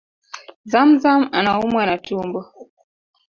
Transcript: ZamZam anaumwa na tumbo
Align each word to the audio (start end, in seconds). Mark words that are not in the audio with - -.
ZamZam 0.71 1.21
anaumwa 1.37 1.81
na 1.85 1.95
tumbo 2.05 2.39